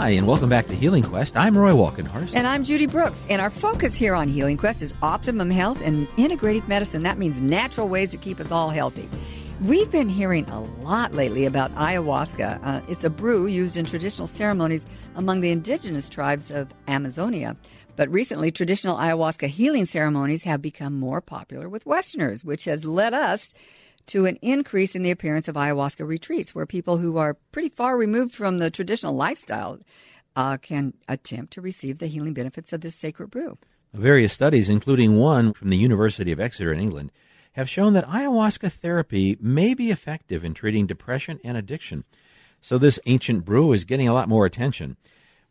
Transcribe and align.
Hi, 0.00 0.12
and 0.12 0.26
welcome 0.26 0.48
back 0.48 0.66
to 0.68 0.74
Healing 0.74 1.02
Quest. 1.02 1.36
I'm 1.36 1.58
Roy 1.58 1.72
Walkenhorst. 1.72 2.34
And 2.34 2.46
I'm 2.46 2.64
Judy 2.64 2.86
Brooks. 2.86 3.26
And 3.28 3.38
our 3.42 3.50
focus 3.50 3.94
here 3.94 4.14
on 4.14 4.28
Healing 4.28 4.56
Quest 4.56 4.80
is 4.80 4.94
optimum 5.02 5.50
health 5.50 5.78
and 5.82 6.08
integrative 6.16 6.66
medicine. 6.66 7.02
That 7.02 7.18
means 7.18 7.42
natural 7.42 7.86
ways 7.86 8.08
to 8.12 8.16
keep 8.16 8.40
us 8.40 8.50
all 8.50 8.70
healthy. 8.70 9.06
We've 9.60 9.90
been 9.90 10.08
hearing 10.08 10.48
a 10.48 10.58
lot 10.58 11.12
lately 11.12 11.44
about 11.44 11.74
ayahuasca. 11.74 12.60
Uh, 12.64 12.80
it's 12.88 13.04
a 13.04 13.10
brew 13.10 13.46
used 13.46 13.76
in 13.76 13.84
traditional 13.84 14.26
ceremonies 14.26 14.86
among 15.16 15.42
the 15.42 15.50
indigenous 15.50 16.08
tribes 16.08 16.50
of 16.50 16.72
Amazonia. 16.88 17.54
But 17.96 18.08
recently, 18.08 18.50
traditional 18.50 18.96
ayahuasca 18.96 19.48
healing 19.48 19.84
ceremonies 19.84 20.44
have 20.44 20.62
become 20.62 20.98
more 20.98 21.20
popular 21.20 21.68
with 21.68 21.84
Westerners, 21.84 22.42
which 22.42 22.64
has 22.64 22.86
led 22.86 23.12
us 23.12 23.52
to 24.10 24.26
an 24.26 24.36
increase 24.42 24.96
in 24.96 25.02
the 25.02 25.10
appearance 25.12 25.46
of 25.46 25.54
ayahuasca 25.54 26.06
retreats, 26.06 26.54
where 26.54 26.66
people 26.66 26.98
who 26.98 27.16
are 27.16 27.38
pretty 27.52 27.68
far 27.68 27.96
removed 27.96 28.34
from 28.34 28.58
the 28.58 28.70
traditional 28.70 29.14
lifestyle 29.14 29.78
uh, 30.34 30.56
can 30.56 30.94
attempt 31.08 31.52
to 31.52 31.60
receive 31.60 31.98
the 31.98 32.08
healing 32.08 32.34
benefits 32.34 32.72
of 32.72 32.80
this 32.80 32.96
sacred 32.96 33.30
brew. 33.30 33.56
Various 33.94 34.32
studies, 34.32 34.68
including 34.68 35.16
one 35.16 35.52
from 35.52 35.68
the 35.68 35.76
University 35.76 36.32
of 36.32 36.40
Exeter 36.40 36.72
in 36.72 36.80
England, 36.80 37.12
have 37.52 37.70
shown 37.70 37.92
that 37.92 38.06
ayahuasca 38.06 38.72
therapy 38.72 39.36
may 39.40 39.74
be 39.74 39.90
effective 39.90 40.44
in 40.44 40.54
treating 40.54 40.86
depression 40.86 41.38
and 41.44 41.56
addiction. 41.56 42.04
So, 42.60 42.78
this 42.78 43.00
ancient 43.06 43.44
brew 43.44 43.72
is 43.72 43.84
getting 43.84 44.08
a 44.08 44.12
lot 44.12 44.28
more 44.28 44.44
attention. 44.44 44.96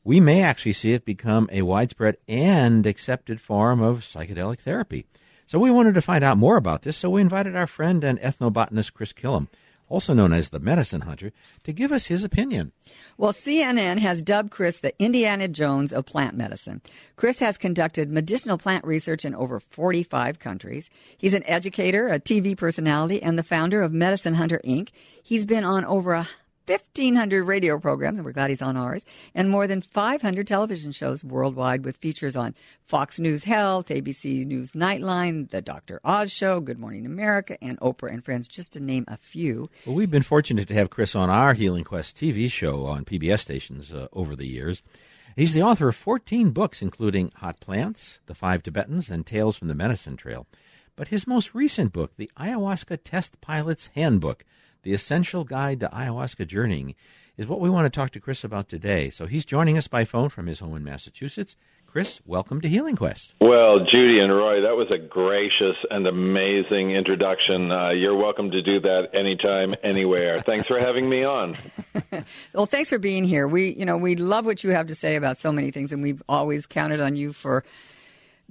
We 0.04 0.20
may 0.20 0.42
actually 0.42 0.74
see 0.74 0.94
it 0.94 1.06
become 1.06 1.50
a 1.52 1.62
widespread 1.62 2.18
and 2.28 2.86
accepted 2.86 3.40
form 3.40 3.82
of 3.82 4.02
psychedelic 4.02 4.60
therapy. 4.60 5.06
So 5.50 5.58
we 5.58 5.72
wanted 5.72 5.96
to 5.96 6.04
find 6.04 6.24
out 6.24 6.38
more 6.38 6.58
about 6.58 6.84
this, 6.84 6.96
so 6.96 7.10
we 7.10 7.22
invited 7.22 7.56
our 7.56 7.66
friend 7.66 8.04
and 8.04 8.22
ethnobotanist 8.22 8.94
Chris 8.94 9.14
Kilham, 9.14 9.48
also 9.88 10.14
known 10.14 10.32
as 10.32 10.52
the 10.52 10.60
medicine 10.60 11.02
hunter, 11.02 11.32
to 11.64 11.74
give 11.74 11.92
us 11.92 12.06
his 12.06 12.24
opinion. 12.24 12.72
Well, 13.18 13.34
CNN 13.34 13.98
has 13.98 14.22
dubbed 14.22 14.52
Chris 14.52 14.78
the 14.78 14.94
Indiana 15.02 15.48
Jones 15.48 15.92
of 15.92 16.06
plant 16.06 16.38
medicine. 16.38 16.82
Chris 17.16 17.40
has 17.40 17.58
conducted 17.58 18.12
medicinal 18.12 18.60
plant 18.60 18.86
research 18.86 19.26
in 19.26 19.34
over 19.34 19.60
45 19.60 20.38
countries. 20.38 20.88
He's 21.18 21.34
an 21.34 21.48
educator, 21.48 22.10
a 22.10 22.20
TV 22.20 22.56
personality, 22.56 23.20
and 23.20 23.36
the 23.36 23.42
founder 23.42 23.82
of 23.82 23.92
Medicine 23.92 24.36
Hunter 24.36 24.62
Inc. 24.64 24.90
He's 25.24 25.48
been 25.48 25.64
on 25.64 25.84
over 25.84 26.14
a 26.14 26.28
1,500 26.70 27.44
radio 27.44 27.80
programs, 27.80 28.20
and 28.20 28.26
we're 28.26 28.32
glad 28.32 28.50
he's 28.50 28.62
on 28.62 28.78
ours, 28.78 29.04
and 29.34 29.50
more 29.50 29.66
than 29.66 29.82
500 29.82 30.46
television 30.46 30.92
shows 30.92 31.26
worldwide 31.26 31.84
with 31.84 31.98
features 31.98 32.36
on 32.36 32.54
Fox 32.84 33.20
News 33.20 33.44
Health, 33.44 33.88
ABC 33.88 34.46
News 34.46 34.72
Nightline, 34.72 35.50
The 35.50 35.64
Dr. 35.64 36.00
Oz 36.04 36.32
Show, 36.32 36.60
Good 36.60 36.78
Morning 36.78 37.08
America, 37.08 37.58
and 37.62 37.80
Oprah 37.80 38.14
and 38.14 38.24
Friends, 38.24 38.48
just 38.48 38.74
to 38.74 38.80
name 38.80 39.06
a 39.08 39.18
few. 39.18 39.70
Well, 39.86 39.96
we've 39.96 40.12
been 40.12 40.22
fortunate 40.22 40.68
to 40.68 40.76
have 40.76 40.92
Chris 40.92 41.16
on 41.16 41.32
our 41.32 41.56
Healing 41.56 41.84
Quest 41.84 42.16
TV 42.16 42.52
show 42.52 42.86
on 42.86 43.04
PBS 43.04 43.40
stations 43.40 43.92
uh, 43.92 44.08
over 44.14 44.36
the 44.36 44.48
years. 44.48 44.84
He's 45.36 45.54
the 45.54 45.64
author 45.64 45.90
of 45.90 45.96
14 45.96 46.52
books, 46.52 46.82
including 46.82 47.32
Hot 47.38 47.60
Plants, 47.60 48.20
The 48.28 48.36
Five 48.36 48.62
Tibetans, 48.62 49.10
and 49.10 49.26
Tales 49.26 49.58
from 49.58 49.70
the 49.70 49.76
Medicine 49.76 50.18
Trail. 50.18 50.46
But 50.96 51.08
his 51.08 51.26
most 51.26 51.56
recent 51.56 51.94
book, 51.94 52.12
The 52.18 52.30
Ayahuasca 52.38 53.00
Test 53.04 53.40
Pilot's 53.42 53.90
Handbook, 53.96 54.44
the 54.84 54.94
Essential 54.94 55.44
Guide 55.44 55.80
to 55.82 55.90
Ayahuasca 55.90 56.48
Journeying, 56.48 56.96
is 57.38 57.48
what 57.48 57.62
we 57.62 57.70
want 57.70 57.86
to 57.86 57.98
talk 57.98 58.10
to 58.12 58.20
Chris 58.20 58.44
about 58.44 58.68
today. 58.68 59.10
So 59.10 59.26
he's 59.26 59.46
joining 59.46 59.78
us 59.78 59.88
by 59.88 60.04
phone 60.04 60.30
from 60.30 60.48
his 60.48 60.60
home 60.60 60.76
in 60.76 60.84
Massachusetts. 60.84 61.56
Chris, 61.88 62.22
welcome 62.26 62.62
to 62.62 62.68
Healing 62.68 62.96
Quest. 62.96 63.34
Well, 63.42 63.80
Judy 63.80 64.20
and 64.20 64.32
Roy, 64.32 64.62
that 64.62 64.76
was 64.76 64.92
a 64.92 65.00
gracious 65.00 65.76
and 65.90 66.06
amazing 66.06 66.92
introduction. 66.92 67.72
Uh, 67.72 67.90
you're 67.90 68.16
welcome 68.16 68.52
to 68.52 68.62
do 68.62 68.80
that 68.82 69.08
anytime, 69.14 69.74
anywhere. 69.84 70.40
thanks 70.46 70.68
for 70.68 70.80
having 70.80 71.10
me 71.10 71.24
on. 71.24 71.56
well, 72.54 72.68
thanks 72.68 72.90
for 72.90 73.00
being 73.00 73.24
here. 73.24 73.48
We, 73.48 73.74
you 73.74 73.86
know, 73.86 73.98
we 73.98 74.16
love 74.16 74.46
what 74.46 74.64
you 74.64 74.70
have 74.72 74.86
to 74.88 74.96
say 74.96 75.16
about 75.16 75.38
so 75.38 75.52
many 75.52 75.72
things, 75.72 75.92
and 75.92 76.04
we've 76.04 76.22
always 76.30 76.68
counted 76.68 77.00
on 77.00 77.16
you 77.16 77.34
for 77.34 77.64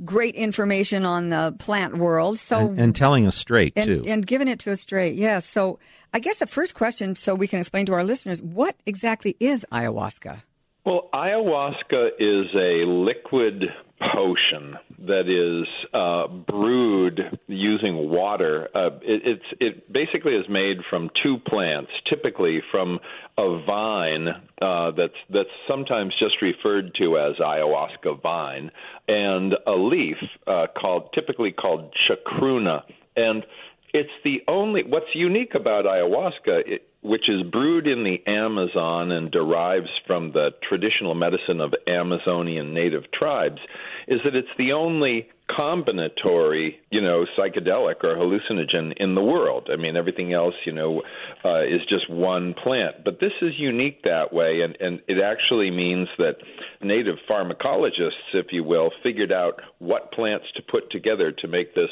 great 0.05 0.35
information 0.35 1.05
on 1.05 1.31
the 1.31 1.55
plant 1.59 1.99
world. 1.99 2.39
So 2.39 2.59
and, 2.59 2.81
and 2.81 2.97
telling 2.97 3.27
us 3.27 3.37
straight 3.37 3.73
and, 3.77 3.87
too, 3.87 4.05
and 4.07 4.27
giving 4.27 4.49
it 4.49 4.59
to 4.61 4.73
us 4.73 4.81
straight. 4.81 5.15
Yes. 5.15 5.29
Yeah, 5.29 5.39
so 5.41 5.79
I 6.13 6.21
guess 6.21 6.39
the 6.39 6.47
first 6.47 6.75
question, 6.75 7.17
so 7.17 7.35
we 7.35 7.47
can 7.47 7.59
explain 7.59 7.87
to 7.87 7.93
our 7.93 8.05
listeners, 8.05 8.41
what 8.41 8.77
exactly 8.87 9.37
is 9.41 9.67
ayahuasca? 9.71 10.43
Well, 10.89 11.11
ayahuasca 11.13 12.13
is 12.19 12.47
a 12.55 12.87
liquid 12.87 13.65
potion 14.11 14.79
that 15.01 15.29
is 15.29 15.69
uh, 15.93 16.29
brewed 16.29 17.39
using 17.47 18.09
water. 18.09 18.71
Uh, 18.75 18.93
it, 19.03 19.23
it's 19.27 19.45
it 19.61 19.93
basically 19.93 20.35
is 20.35 20.49
made 20.49 20.79
from 20.89 21.11
two 21.23 21.41
plants, 21.47 21.91
typically 22.07 22.63
from 22.71 23.01
a 23.37 23.63
vine 23.67 24.29
uh, 24.63 24.93
that's 24.93 25.13
that's 25.29 25.51
sometimes 25.69 26.15
just 26.19 26.41
referred 26.41 26.95
to 26.95 27.19
as 27.19 27.37
ayahuasca 27.37 28.23
vine, 28.23 28.71
and 29.07 29.57
a 29.67 29.73
leaf 29.73 30.17
uh, 30.47 30.69
called 30.75 31.13
typically 31.13 31.53
called 31.53 31.95
chacruna, 32.09 32.83
and 33.15 33.45
it's 33.93 34.11
the 34.25 34.43
only 34.49 34.83
what's 34.87 35.15
unique 35.15 35.55
about 35.55 35.85
ayahuasca 35.85 36.63
it, 36.67 36.83
which 37.01 37.29
is 37.29 37.43
brewed 37.51 37.87
in 37.87 38.03
the 38.03 38.19
Amazon 38.27 39.13
and 39.13 39.31
derives 39.31 39.89
from 40.07 40.33
the 40.33 40.51
traditional 40.69 41.15
medicine 41.15 41.61
of 41.61 41.73
Amazonian 41.87 42.75
native 42.75 43.05
tribes, 43.13 43.61
is 44.09 44.21
that 44.25 44.35
it's 44.35 44.49
the 44.59 44.73
only 44.73 45.29
combinatory, 45.49 46.75
you 46.91 47.01
know, 47.01 47.25
psychedelic 47.39 48.05
or 48.05 48.17
hallucinogen 48.17 48.93
in 48.99 49.15
the 49.15 49.23
world. 49.23 49.69
I 49.73 49.77
mean, 49.77 49.97
everything 49.97 50.33
else, 50.33 50.55
you 50.67 50.73
know, 50.73 51.03
uh, 51.45 51.63
is 51.63 51.81
just 51.89 52.11
one 52.11 52.55
plant. 52.63 52.97
But 53.05 53.21
this 53.21 53.33
is 53.41 53.53
unique 53.57 54.03
that 54.03 54.33
way, 54.33 54.61
and, 54.63 54.77
and 54.81 55.01
it 55.09 55.23
actually 55.23 55.71
means 55.71 56.09
that 56.19 56.37
native 56.83 57.17
pharmacologists, 57.31 58.35
if 58.35 58.47
you 58.51 58.65
will, 58.65 58.91
figured 59.03 59.33
out 59.33 59.61
what 59.79 60.13
plants 60.13 60.47
to 60.57 60.63
put 60.63 60.91
together 60.91 61.33
to 61.33 61.49
make 61.49 61.75
this 61.75 61.91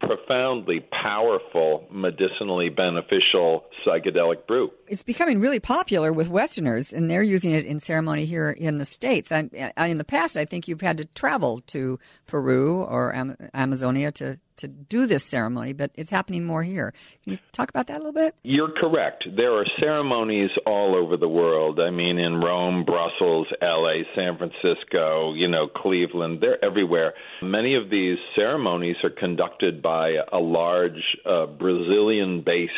profoundly 0.00 0.80
powerful, 0.80 1.86
medicinally 1.90 2.68
beneficial 2.68 3.64
psychedelic 3.86 4.46
brew. 4.46 4.70
It's 4.86 5.02
becoming 5.02 5.40
really 5.40 5.60
popular 5.60 6.12
with 6.12 6.28
Westerners, 6.28 6.92
and 6.92 7.10
they're 7.10 7.22
using 7.22 7.52
it 7.52 7.64
in 7.64 7.80
ceremony 7.80 8.26
here 8.26 8.50
in 8.50 8.78
the 8.78 8.84
States. 8.84 9.30
And 9.30 9.52
in 9.52 9.98
the 9.98 10.04
past, 10.04 10.36
I 10.36 10.44
think 10.44 10.68
you've 10.68 10.80
had 10.80 10.98
to 10.98 11.04
travel 11.04 11.60
to 11.68 11.98
Peru 12.26 12.82
or 12.82 13.14
Amazonia 13.54 14.12
to 14.12 14.38
to 14.58 14.68
do 14.68 15.06
this 15.06 15.24
ceremony, 15.24 15.72
but 15.72 15.90
it's 15.94 16.10
happening 16.10 16.44
more 16.44 16.62
here. 16.62 16.92
Can 17.24 17.32
you 17.32 17.38
talk 17.52 17.70
about 17.70 17.86
that 17.86 17.96
a 17.96 17.98
little 17.98 18.12
bit? 18.12 18.34
You're 18.42 18.72
correct. 18.72 19.24
There 19.36 19.54
are 19.54 19.64
ceremonies 19.80 20.50
all 20.66 20.94
over 20.94 21.16
the 21.16 21.28
world. 21.28 21.80
I 21.80 21.90
mean, 21.90 22.18
in 22.18 22.40
Rome, 22.40 22.84
Brussels, 22.84 23.46
LA, 23.62 24.02
San 24.14 24.36
Francisco, 24.36 25.32
you 25.34 25.48
know, 25.48 25.68
Cleveland, 25.68 26.40
they're 26.40 26.62
everywhere. 26.64 27.14
Many 27.42 27.74
of 27.74 27.90
these 27.90 28.18
ceremonies 28.34 28.96
are 29.02 29.10
conducted 29.10 29.80
by 29.80 30.16
a 30.32 30.38
large 30.38 31.16
uh, 31.24 31.46
Brazilian 31.46 32.42
based 32.44 32.72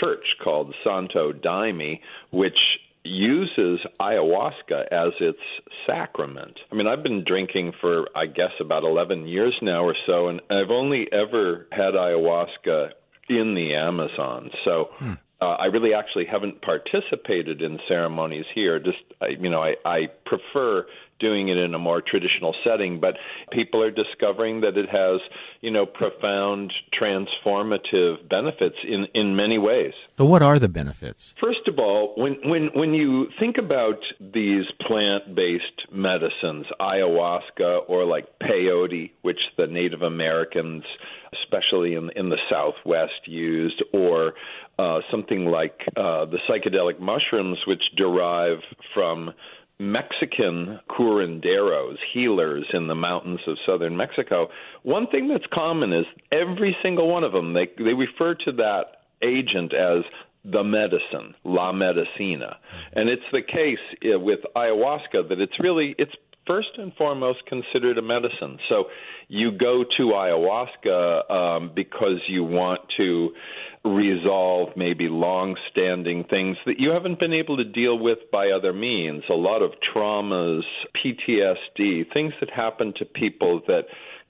church 0.00 0.24
called 0.44 0.74
Santo 0.84 1.32
Daime, 1.32 2.00
which 2.30 2.58
uses 3.04 3.80
ayahuasca 4.00 4.88
as 4.90 5.12
its 5.20 5.38
sacrament. 5.86 6.58
I 6.72 6.74
mean, 6.74 6.86
I've 6.86 7.02
been 7.02 7.24
drinking 7.24 7.72
for, 7.80 8.08
I 8.16 8.26
guess, 8.26 8.52
about 8.60 8.84
11 8.84 9.26
years 9.26 9.54
now 9.60 9.84
or 9.84 9.94
so, 10.06 10.28
and 10.28 10.40
I've 10.50 10.70
only 10.70 11.06
ever 11.12 11.66
had 11.70 11.94
ayahuasca 11.94 12.92
in 13.28 13.54
the 13.54 13.74
Amazon. 13.74 14.50
So 14.64 14.88
hmm. 14.98 15.14
Uh, 15.40 15.46
I 15.46 15.66
really 15.66 15.94
actually 15.94 16.26
haven't 16.26 16.62
participated 16.62 17.60
in 17.60 17.78
ceremonies 17.88 18.46
here. 18.54 18.78
Just, 18.78 18.98
I, 19.20 19.28
you 19.28 19.50
know, 19.50 19.62
I, 19.62 19.74
I 19.84 20.06
prefer 20.24 20.86
doing 21.20 21.48
it 21.48 21.56
in 21.56 21.74
a 21.74 21.78
more 21.78 22.02
traditional 22.02 22.54
setting, 22.64 23.00
but 23.00 23.14
people 23.52 23.82
are 23.82 23.90
discovering 23.90 24.60
that 24.62 24.76
it 24.76 24.88
has, 24.88 25.20
you 25.60 25.70
know, 25.70 25.86
profound 25.86 26.72
transformative 26.92 28.28
benefits 28.28 28.76
in, 28.86 29.06
in 29.14 29.36
many 29.36 29.58
ways. 29.58 29.92
So 30.18 30.24
what 30.24 30.42
are 30.42 30.58
the 30.58 30.68
benefits? 30.68 31.34
First 31.40 31.66
of 31.66 31.78
all, 31.78 32.14
when 32.16 32.36
when 32.44 32.70
when 32.74 32.94
you 32.94 33.28
think 33.40 33.58
about 33.58 33.98
these 34.20 34.64
plant-based 34.86 35.92
medicines, 35.92 36.66
ayahuasca 36.80 37.88
or 37.88 38.04
like 38.04 38.26
peyote, 38.40 39.12
which 39.22 39.40
the 39.56 39.66
Native 39.66 40.02
Americans 40.02 40.84
especially 41.42 41.94
in 41.94 42.10
in 42.16 42.28
the 42.28 42.38
Southwest 42.50 43.26
used, 43.26 43.82
or 43.92 44.34
uh, 44.78 45.00
something 45.10 45.46
like 45.46 45.78
uh, 45.96 46.24
the 46.26 46.38
psychedelic 46.48 47.00
mushrooms, 47.00 47.58
which 47.66 47.82
derive 47.96 48.58
from 48.92 49.32
Mexican 49.78 50.78
curanderos, 50.88 51.96
healers 52.12 52.64
in 52.72 52.86
the 52.86 52.94
mountains 52.94 53.40
of 53.46 53.56
southern 53.66 53.96
Mexico, 53.96 54.48
one 54.82 55.06
thing 55.08 55.28
that's 55.28 55.46
common 55.52 55.92
is 55.92 56.06
every 56.30 56.76
single 56.82 57.08
one 57.08 57.24
of 57.24 57.32
them, 57.32 57.54
they, 57.54 57.68
they 57.78 57.92
refer 57.92 58.34
to 58.34 58.52
that 58.52 58.84
agent 59.22 59.74
as 59.74 60.04
the 60.44 60.62
medicine, 60.62 61.34
la 61.44 61.72
medicina. 61.72 62.58
And 62.92 63.08
it's 63.08 63.22
the 63.32 63.40
case 63.42 63.78
uh, 64.04 64.18
with 64.18 64.40
ayahuasca 64.54 65.28
that 65.28 65.40
it's 65.40 65.58
really, 65.58 65.94
it's 65.98 66.14
first 66.46 66.68
and 66.76 66.92
foremost 66.94 67.40
considered 67.46 67.98
a 67.98 68.02
medicine. 68.02 68.58
So 68.68 68.84
you 69.28 69.52
go 69.52 69.84
to 69.96 70.02
ayahuasca 70.02 71.30
um, 71.30 71.72
because 71.74 72.20
you 72.28 72.44
want 72.44 72.80
to 72.96 73.30
resolve 73.84 74.70
maybe 74.76 75.08
long 75.08 75.56
standing 75.70 76.24
things 76.24 76.56
that 76.64 76.78
you 76.78 76.90
haven't 76.90 77.20
been 77.20 77.34
able 77.34 77.56
to 77.58 77.64
deal 77.64 77.98
with 77.98 78.18
by 78.32 78.50
other 78.50 78.72
means. 78.72 79.22
A 79.28 79.34
lot 79.34 79.62
of 79.62 79.72
traumas, 79.94 80.62
PTSD, 80.96 82.12
things 82.12 82.32
that 82.40 82.50
happen 82.50 82.94
to 82.98 83.04
people 83.04 83.60
that 83.66 83.84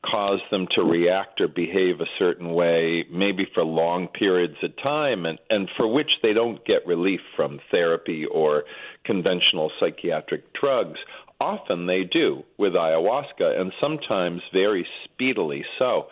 cause 0.05 0.41
them 0.51 0.67
to 0.75 0.83
react 0.83 1.41
or 1.41 1.49
behave 1.49 2.01
a 2.01 2.07
certain 2.19 2.53
way, 2.53 3.05
maybe 3.11 3.47
for 3.55 3.65
long 3.65 4.09
periods 4.09 4.57
of 4.63 4.71
time, 4.83 5.25
and, 5.25 5.39
and 5.51 5.69
for 5.77 5.89
which 5.91 6.11
they 6.23 6.33
don't 6.33 6.65
get 6.67 6.87
relief 6.87 7.21
from 7.37 7.61
therapy 7.71 8.27
or 8.27 8.65
conventional 9.05 9.71
psychiatric 9.81 10.53
drugs. 10.53 10.99
Often 11.45 11.87
they 11.87 12.05
do 12.05 12.43
with 12.57 12.73
ayahuasca, 12.73 13.61
and 13.61 13.71
sometimes 13.79 14.41
very 14.51 14.87
speedily 15.05 15.63
so. 15.79 16.07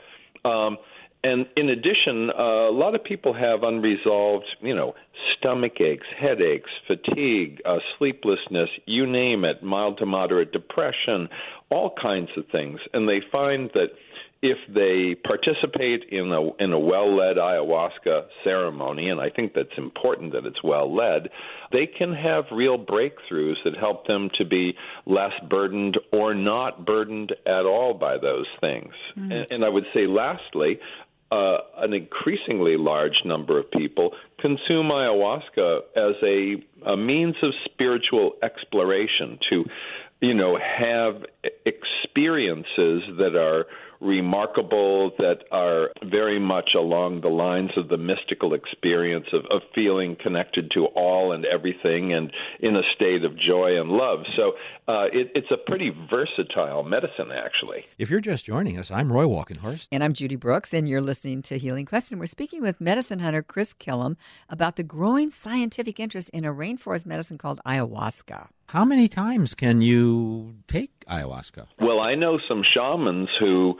Um, 0.45 0.77
and 1.25 1.47
in 1.57 1.71
addition, 1.71 2.31
uh, 2.31 2.69
a 2.69 2.77
lot 2.85 2.95
of 2.95 3.03
people 3.03 3.33
have 3.33 3.63
unresolved, 3.63 4.45
you 4.61 4.75
know, 4.75 4.95
stomach 5.39 5.81
aches, 5.81 6.07
headaches, 6.21 6.71
fatigue, 6.87 7.63
uh, 7.65 7.79
sleeplessness, 7.97 8.69
you 8.87 9.07
name 9.07 9.45
it, 9.45 9.63
mild 9.63 9.99
to 9.99 10.07
moderate 10.07 10.53
depression, 10.53 11.29
all 11.71 11.95
kinds 12.01 12.31
of 12.37 12.45
things. 12.53 12.79
And 12.93 13.09
they 13.09 13.23
find 13.31 13.71
that 13.73 13.91
if 14.43 14.59
they 14.75 15.15
participate 15.15 16.03
in 16.11 16.33
a 16.33 16.63
in 16.63 16.73
a 16.73 16.79
well 16.79 17.17
led 17.17 17.37
ayahuasca 17.37 18.27
ceremony, 18.43 19.09
and 19.09 19.21
I 19.21 19.31
think 19.31 19.55
that's 19.55 19.79
important 19.79 20.33
that 20.33 20.45
it's 20.45 20.63
well 20.65 20.95
led, 20.95 21.31
they 21.71 21.87
can 21.87 22.13
have 22.13 22.45
real 22.51 22.77
breakthroughs 22.77 23.63
that 23.65 23.77
help 23.79 24.07
them 24.09 24.31
to 24.39 24.45
be 24.45 24.75
less 25.07 25.33
burdened 25.49 25.97
or 26.13 26.35
not 26.35 26.85
burdened 26.85 27.33
at 27.47 27.65
all 27.65 27.95
by 27.95 28.19
those 28.19 28.47
things. 28.61 28.93
Mm. 29.17 29.33
And, 29.33 29.47
and 29.51 29.65
I 29.65 29.69
would 29.69 29.87
say, 29.95 30.09
lastly, 30.09 30.81
uh, 31.31 31.59
an 31.79 31.95
increasingly 31.95 32.77
large 32.77 33.23
number 33.25 33.59
of 33.59 33.71
people 33.71 34.11
consume 34.41 34.89
ayahuasca 34.89 35.79
as 35.97 36.17
a, 36.23 36.91
a 36.91 36.97
means 36.97 37.37
of 37.43 37.53
spiritual 37.65 38.33
exploration 38.43 39.39
to 39.49 39.65
you 40.23 40.33
know 40.33 40.57
have 40.57 41.23
experiences 41.67 43.03
that 43.19 43.37
are 43.37 43.67
remarkable 44.01 45.13
that 45.19 45.45
are 45.53 45.91
very 46.11 46.41
much 46.41 46.71
along 46.75 47.21
the 47.21 47.29
lines 47.29 47.71
of 47.77 47.89
the 47.89 47.97
mystical 47.97 48.53
experience 48.53 49.27
of, 49.33 49.45
of 49.51 49.63
feeling 49.75 50.17
connected 50.21 50.71
to 50.73 50.87
all 50.87 51.33
and 51.33 51.45
everything 51.45 52.13
and 52.13 52.33
in 52.61 52.75
a 52.75 52.83
state 52.97 53.25
of 53.25 53.39
joy 53.39 53.81
and 53.81 53.91
love. 53.91 54.21
So 54.37 54.53
uh, 54.89 55.07
it, 55.13 55.31
it's 55.37 55.51
a 55.53 55.57
pretty 55.57 55.93
versatile 56.11 56.83
medicine, 56.83 57.31
actually. 57.33 57.85
If 57.97 58.11
you're 58.11 58.21
just 58.21 58.45
joining 58.45 58.77
us, 58.77 58.91
I'm 58.91 59.13
Roy 59.13 59.25
Walkenhorst. 59.25 59.87
And 59.93 60.03
I'm 60.03 60.15
Judy 60.15 60.37
Brooks, 60.37 60.75
and 60.75 60.89
you're 60.89 61.01
listening 61.01 61.43
to 61.43 61.57
Healing 61.57 61.87
Quest. 61.87 62.11
And 62.11 62.19
we're 62.19 62.27
speaking 62.27 62.61
with 62.61 62.81
medicine 62.81 63.21
hunter 63.21 63.43
Chris 63.43 63.73
Kilham 63.73 64.17
about 64.49 64.75
the 64.75 64.83
growing 64.83 65.31
scientific 65.31 66.01
interest 66.01 66.29
in 66.31 66.45
a 66.45 66.53
rainforest 66.53 67.07
medicine 67.07 67.39
called 67.39 67.61
ayahuasca. 67.65 68.49
How 68.73 68.87
many 68.87 69.07
times 69.07 69.55
can 69.55 69.83
you 69.83 70.55
take 70.67 71.05
ayahuasca? 71.05 71.67
Well, 71.79 72.01
I 72.01 72.15
know 72.15 72.39
some 72.49 72.63
shamans 72.75 73.29
who 73.39 73.75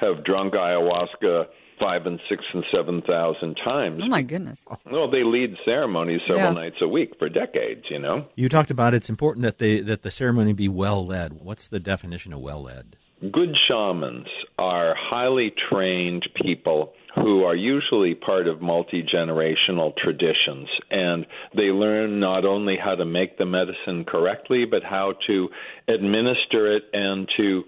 have 0.00 0.24
drunk 0.24 0.54
ayahuasca 0.54 1.44
five 1.78 2.06
and 2.06 2.18
six 2.26 2.42
and 2.54 2.64
seven 2.74 3.02
thousand 3.02 3.56
times. 3.62 4.00
Oh 4.02 4.08
my 4.08 4.22
goodness! 4.22 4.64
Well, 4.90 5.10
they 5.10 5.24
lead 5.24 5.56
ceremonies 5.66 6.22
several 6.26 6.54
yeah. 6.54 6.62
nights 6.62 6.76
a 6.80 6.88
week 6.88 7.12
for 7.18 7.28
decades. 7.28 7.84
You 7.90 7.98
know. 7.98 8.28
You 8.34 8.48
talked 8.48 8.70
about 8.70 8.94
it's 8.94 9.10
important 9.10 9.42
that 9.42 9.58
they 9.58 9.80
that 9.80 10.00
the 10.04 10.10
ceremony 10.10 10.54
be 10.54 10.68
well 10.68 11.06
led. 11.06 11.42
What's 11.42 11.68
the 11.68 11.78
definition 11.78 12.32
of 12.32 12.40
well 12.40 12.62
led? 12.62 12.96
Good 13.20 13.54
shamans 13.68 14.26
are 14.58 14.94
highly 14.98 15.52
trained 15.68 16.26
people 16.42 16.94
who 17.16 17.44
are 17.44 17.56
usually 17.56 18.14
part 18.14 18.46
of 18.46 18.60
multi 18.60 19.02
generational 19.02 19.92
traditions. 19.96 20.68
And 20.90 21.26
they 21.56 21.64
learn 21.64 22.20
not 22.20 22.44
only 22.44 22.76
how 22.82 22.94
to 22.94 23.04
make 23.04 23.38
the 23.38 23.46
medicine 23.46 24.04
correctly, 24.04 24.64
but 24.64 24.82
how 24.82 25.14
to 25.26 25.48
administer 25.88 26.76
it 26.76 26.84
and 26.92 27.28
to 27.36 27.64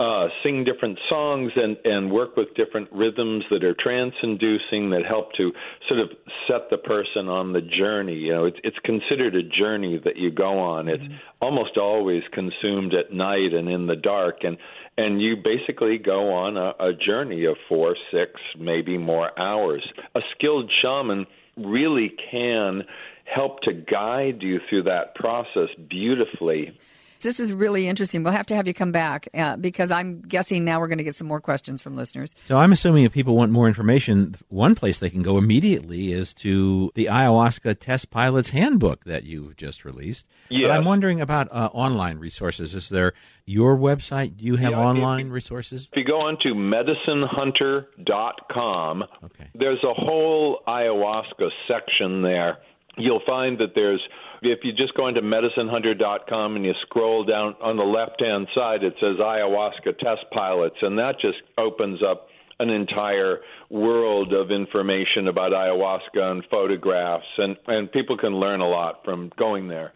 uh, 0.00 0.28
sing 0.42 0.64
different 0.64 0.98
songs 1.10 1.52
and, 1.54 1.76
and 1.84 2.10
work 2.10 2.34
with 2.34 2.48
different 2.54 2.88
rhythms 2.90 3.44
that 3.50 3.62
are 3.62 3.74
trance 3.78 4.14
inducing 4.22 4.88
that 4.88 5.02
help 5.06 5.30
to 5.34 5.52
sort 5.88 6.00
of 6.00 6.08
set 6.48 6.70
the 6.70 6.78
person 6.78 7.28
on 7.28 7.52
the 7.52 7.60
journey. 7.60 8.14
You 8.14 8.32
know, 8.32 8.44
it's, 8.46 8.56
it's 8.64 8.78
considered 8.82 9.34
a 9.34 9.42
journey 9.42 10.00
that 10.02 10.16
you 10.16 10.30
go 10.30 10.58
on. 10.58 10.88
It's 10.88 11.02
mm-hmm. 11.02 11.16
almost 11.42 11.76
always 11.76 12.22
consumed 12.32 12.94
at 12.94 13.12
night 13.12 13.52
and 13.52 13.68
in 13.68 13.86
the 13.86 13.96
dark. 13.96 14.36
And 14.42 14.56
and 15.00 15.22
you 15.22 15.36
basically 15.36 15.96
go 15.96 16.32
on 16.32 16.56
a, 16.56 16.74
a 16.78 16.92
journey 16.92 17.46
of 17.46 17.56
four, 17.68 17.96
six, 18.12 18.32
maybe 18.58 18.98
more 18.98 19.38
hours. 19.38 19.82
A 20.14 20.20
skilled 20.34 20.70
shaman 20.82 21.26
really 21.56 22.12
can 22.30 22.84
help 23.24 23.62
to 23.62 23.72
guide 23.72 24.42
you 24.42 24.60
through 24.68 24.82
that 24.82 25.14
process 25.14 25.68
beautifully. 25.88 26.78
This 27.20 27.40
is 27.40 27.52
really 27.52 27.86
interesting. 27.86 28.22
We'll 28.22 28.32
have 28.32 28.46
to 28.46 28.54
have 28.54 28.66
you 28.66 28.72
come 28.74 28.92
back 28.92 29.28
uh, 29.34 29.56
because 29.56 29.90
I'm 29.90 30.22
guessing 30.22 30.64
now 30.64 30.80
we're 30.80 30.88
going 30.88 30.96
to 30.98 31.04
get 31.04 31.14
some 31.14 31.26
more 31.26 31.40
questions 31.40 31.82
from 31.82 31.96
listeners. 31.96 32.34
So 32.46 32.58
I'm 32.58 32.72
assuming 32.72 33.04
if 33.04 33.12
people 33.12 33.36
want 33.36 33.52
more 33.52 33.68
information, 33.68 34.36
one 34.48 34.74
place 34.74 34.98
they 34.98 35.10
can 35.10 35.22
go 35.22 35.38
immediately 35.38 36.12
is 36.12 36.34
to 36.34 36.90
the 36.94 37.06
ayahuasca 37.06 37.78
test 37.78 38.10
pilot's 38.10 38.50
handbook 38.50 39.04
that 39.04 39.24
you've 39.24 39.56
just 39.56 39.84
released. 39.84 40.26
Yes. 40.48 40.68
But 40.68 40.72
I'm 40.72 40.84
wondering 40.84 41.20
about 41.20 41.48
uh, 41.50 41.70
online 41.72 42.18
resources. 42.18 42.74
Is 42.74 42.88
there 42.88 43.12
your 43.44 43.76
website? 43.76 44.36
Do 44.36 44.44
you 44.44 44.56
have 44.56 44.72
yeah, 44.72 44.80
online 44.80 45.26
if, 45.26 45.32
resources? 45.32 45.88
If 45.92 45.98
you 45.98 46.04
go 46.04 46.20
on 46.20 46.38
to 46.42 46.54
medicinehunter.com, 46.54 49.04
okay. 49.24 49.50
there's 49.54 49.82
a 49.84 49.94
whole 49.94 50.60
ayahuasca 50.66 51.50
section 51.68 52.22
there. 52.22 52.58
You'll 52.96 53.22
find 53.26 53.58
that 53.58 53.74
there's 53.74 54.00
if 54.42 54.60
you 54.64 54.72
just 54.72 54.94
go 54.94 55.06
into 55.06 55.20
medicinehunter.com 55.20 56.56
and 56.56 56.64
you 56.64 56.72
scroll 56.82 57.24
down 57.24 57.54
on 57.60 57.76
the 57.76 57.84
left 57.84 58.20
hand 58.20 58.48
side, 58.54 58.82
it 58.82 58.94
says 59.00 59.16
ayahuasca 59.16 59.98
test 59.98 60.24
pilots, 60.32 60.76
and 60.82 60.98
that 60.98 61.20
just 61.20 61.38
opens 61.58 62.02
up 62.02 62.28
an 62.58 62.70
entire 62.70 63.40
world 63.70 64.32
of 64.32 64.50
information 64.50 65.28
about 65.28 65.52
ayahuasca 65.52 66.20
and 66.20 66.44
photographs, 66.50 67.26
and, 67.38 67.56
and 67.66 67.90
people 67.90 68.16
can 68.16 68.38
learn 68.38 68.60
a 68.60 68.68
lot 68.68 69.04
from 69.04 69.32
going 69.36 69.68
there. 69.68 69.92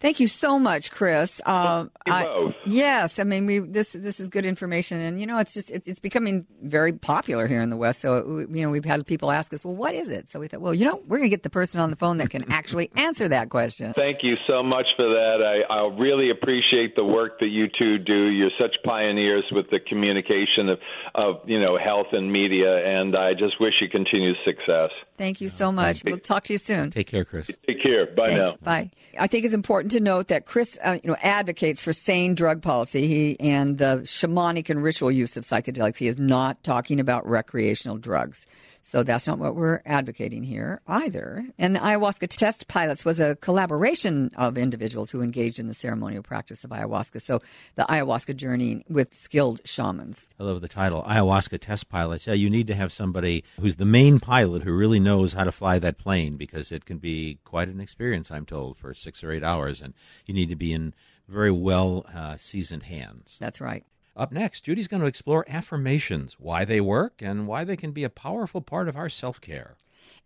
Thank 0.00 0.20
you 0.20 0.28
so 0.28 0.60
much, 0.60 0.92
Chris. 0.92 1.40
Um, 1.44 1.90
I, 2.06 2.54
yes, 2.64 3.18
I 3.18 3.24
mean 3.24 3.46
we 3.46 3.58
this 3.58 3.94
this 3.94 4.20
is 4.20 4.28
good 4.28 4.46
information, 4.46 5.00
and 5.00 5.20
you 5.20 5.26
know 5.26 5.38
it's 5.38 5.52
just 5.52 5.72
it, 5.72 5.82
it's 5.86 5.98
becoming 5.98 6.46
very 6.62 6.92
popular 6.92 7.48
here 7.48 7.60
in 7.60 7.70
the 7.70 7.76
West. 7.76 8.00
So 8.00 8.46
you 8.48 8.62
know 8.62 8.70
we've 8.70 8.84
had 8.84 9.04
people 9.06 9.32
ask 9.32 9.52
us, 9.52 9.64
well, 9.64 9.74
what 9.74 9.96
is 9.96 10.08
it? 10.08 10.30
So 10.30 10.38
we 10.38 10.46
thought, 10.46 10.60
well, 10.60 10.72
you 10.72 10.84
know, 10.84 11.02
we're 11.08 11.18
going 11.18 11.28
to 11.28 11.34
get 11.34 11.42
the 11.42 11.50
person 11.50 11.80
on 11.80 11.90
the 11.90 11.96
phone 11.96 12.18
that 12.18 12.30
can 12.30 12.44
actually 12.52 12.92
answer 12.94 13.26
that 13.28 13.50
question. 13.50 13.92
Thank 13.94 14.18
you 14.22 14.36
so 14.46 14.62
much 14.62 14.86
for 14.94 15.02
that. 15.02 15.64
I, 15.68 15.74
I 15.74 15.88
really 15.98 16.30
appreciate 16.30 16.94
the 16.94 17.04
work 17.04 17.40
that 17.40 17.48
you 17.48 17.66
two 17.76 17.98
do. 17.98 18.28
You're 18.28 18.50
such 18.56 18.76
pioneers 18.84 19.44
with 19.50 19.68
the 19.70 19.80
communication 19.80 20.68
of 20.68 20.78
of 21.16 21.40
you 21.44 21.58
know 21.58 21.76
health 21.76 22.08
and 22.12 22.32
media, 22.32 22.86
and 22.86 23.16
I 23.16 23.34
just 23.34 23.60
wish 23.60 23.74
you 23.80 23.88
continued 23.88 24.36
success. 24.44 24.90
Thank 25.16 25.40
you 25.40 25.48
so 25.48 25.72
much. 25.72 26.04
We'll 26.04 26.18
talk 26.18 26.44
to 26.44 26.52
you 26.52 26.58
soon. 26.58 26.92
Take 26.92 27.08
care, 27.08 27.24
Chris. 27.24 27.50
Take 27.66 27.82
care. 27.82 28.06
Bye 28.06 28.28
Thanks. 28.28 28.46
now. 28.46 28.56
Bye. 28.62 28.90
I 29.18 29.26
think 29.26 29.44
it's 29.44 29.54
important 29.88 30.06
to 30.06 30.10
note 30.10 30.28
that 30.28 30.46
Chris, 30.46 30.78
uh, 30.84 30.98
you 31.02 31.08
know, 31.08 31.16
advocates 31.22 31.82
for 31.82 31.92
sane 31.92 32.34
drug 32.34 32.62
policy 32.62 33.06
he, 33.06 33.40
and 33.40 33.78
the 33.78 34.02
shamanic 34.04 34.70
and 34.70 34.82
ritual 34.82 35.10
use 35.10 35.36
of 35.36 35.44
psychedelics. 35.44 35.96
He 35.96 36.08
is 36.08 36.18
not 36.18 36.62
talking 36.62 37.00
about 37.00 37.26
recreational 37.26 37.96
drugs. 37.96 38.46
So 38.88 39.02
that's 39.02 39.26
not 39.26 39.38
what 39.38 39.54
we're 39.54 39.82
advocating 39.84 40.42
here 40.42 40.80
either. 40.86 41.44
And 41.58 41.76
the 41.76 41.80
ayahuasca 41.80 42.28
test 42.28 42.68
pilots 42.68 43.04
was 43.04 43.20
a 43.20 43.36
collaboration 43.36 44.30
of 44.34 44.56
individuals 44.56 45.10
who 45.10 45.20
engaged 45.20 45.58
in 45.60 45.68
the 45.68 45.74
ceremonial 45.74 46.22
practice 46.22 46.64
of 46.64 46.70
ayahuasca. 46.70 47.20
So 47.20 47.42
the 47.74 47.82
ayahuasca 47.82 48.34
journey 48.36 48.86
with 48.88 49.12
skilled 49.12 49.60
shamans. 49.66 50.26
I 50.40 50.44
love 50.44 50.62
the 50.62 50.68
title, 50.68 51.02
ayahuasca 51.02 51.60
test 51.60 51.90
pilots. 51.90 52.26
Yeah, 52.26 52.32
you 52.32 52.48
need 52.48 52.66
to 52.68 52.74
have 52.74 52.90
somebody 52.90 53.44
who's 53.60 53.76
the 53.76 53.84
main 53.84 54.20
pilot 54.20 54.62
who 54.62 54.72
really 54.72 55.00
knows 55.00 55.34
how 55.34 55.44
to 55.44 55.52
fly 55.52 55.78
that 55.80 55.98
plane 55.98 56.38
because 56.38 56.72
it 56.72 56.86
can 56.86 56.96
be 56.96 57.40
quite 57.44 57.68
an 57.68 57.82
experience, 57.82 58.30
I'm 58.30 58.46
told, 58.46 58.78
for 58.78 58.94
six 58.94 59.22
or 59.22 59.30
eight 59.30 59.44
hours. 59.44 59.82
And 59.82 59.92
you 60.24 60.32
need 60.32 60.48
to 60.48 60.56
be 60.56 60.72
in 60.72 60.94
very 61.28 61.50
well 61.50 62.06
uh, 62.14 62.38
seasoned 62.38 62.84
hands. 62.84 63.36
That's 63.38 63.60
right. 63.60 63.84
Up 64.18 64.32
next, 64.32 64.62
Judy's 64.62 64.88
going 64.88 65.00
to 65.00 65.06
explore 65.06 65.44
affirmations, 65.48 66.36
why 66.40 66.64
they 66.64 66.80
work, 66.80 67.22
and 67.22 67.46
why 67.46 67.62
they 67.62 67.76
can 67.76 67.92
be 67.92 68.02
a 68.02 68.10
powerful 68.10 68.60
part 68.60 68.88
of 68.88 68.96
our 68.96 69.08
self 69.08 69.40
care. 69.40 69.76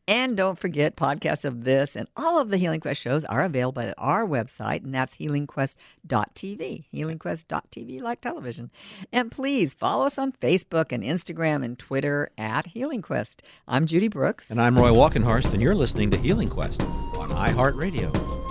And 0.08 0.36
don't 0.36 0.58
forget, 0.58 0.96
podcasts 0.96 1.44
of 1.44 1.62
this 1.64 1.94
and 1.94 2.08
all 2.16 2.40
of 2.40 2.48
the 2.48 2.56
Healing 2.56 2.80
Quest 2.80 3.00
shows 3.00 3.24
are 3.26 3.42
available 3.42 3.82
at 3.82 3.94
our 3.98 4.26
website, 4.26 4.82
and 4.82 4.94
that's 4.94 5.16
healingquest.tv. 5.16 6.84
Healingquest.tv, 6.92 8.00
like 8.00 8.20
television. 8.22 8.70
And 9.12 9.30
please 9.30 9.74
follow 9.74 10.06
us 10.06 10.18
on 10.18 10.32
Facebook 10.32 10.90
and 10.90 11.04
Instagram 11.04 11.62
and 11.62 11.78
Twitter 11.78 12.30
at 12.36 12.68
Healing 12.68 13.02
Quest. 13.02 13.42
I'm 13.68 13.86
Judy 13.86 14.08
Brooks. 14.08 14.50
And 14.50 14.60
I'm 14.60 14.76
Roy 14.76 14.90
Walkenhorst, 14.90 15.52
and 15.52 15.62
you're 15.62 15.76
listening 15.76 16.10
to 16.12 16.16
Healing 16.16 16.48
Quest 16.48 16.82
on 16.82 17.28
iHeartRadio. 17.28 18.41